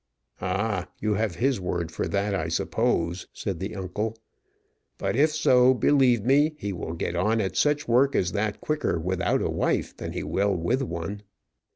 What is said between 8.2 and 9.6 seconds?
that quicker without a